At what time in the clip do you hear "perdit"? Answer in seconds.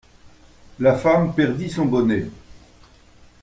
1.35-1.69